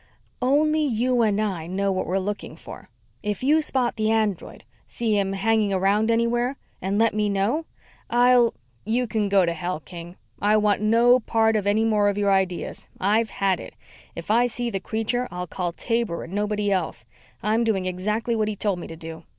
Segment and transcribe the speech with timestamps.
[0.41, 2.89] "Only you and I know what we're looking for.
[3.21, 7.67] If you spot the android, see him hanging around anywhere, and let me know,
[8.09, 8.55] I'll"
[8.97, 10.15] "You can go to hell, King.
[10.41, 12.87] I want no part of any more of your ideas.
[12.99, 13.75] I've had it.
[14.15, 17.05] If I see the creature I'll call Taber and nobody else.
[17.43, 19.25] I'm going to do exactly what he told me to do.